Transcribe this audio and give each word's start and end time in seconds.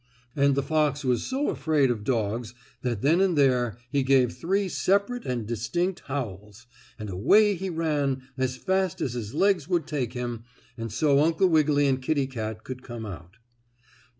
And 0.35 0.55
the 0.55 0.63
fox 0.63 1.05
was 1.05 1.21
so 1.21 1.49
afraid 1.49 1.91
of 1.91 2.03
dogs 2.03 2.55
that 2.81 3.03
then 3.03 3.21
and 3.21 3.37
there 3.37 3.77
he 3.91 4.01
gave 4.01 4.31
three 4.33 4.67
separate 4.67 5.27
and 5.27 5.45
distinct 5.45 5.99
howls, 6.07 6.65
and 6.97 7.07
away 7.07 7.53
he 7.53 7.69
ran 7.69 8.23
as 8.35 8.57
fast 8.57 8.99
as 8.99 9.13
his 9.13 9.35
legs 9.35 9.67
would 9.69 9.85
take 9.85 10.13
him 10.13 10.43
and 10.75 10.91
so 10.91 11.19
Uncle 11.19 11.49
Wiggily 11.49 11.85
and 11.85 12.01
Kittie 12.01 12.25
Kat 12.25 12.63
could 12.63 12.81
come 12.81 13.05
out. 13.05 13.37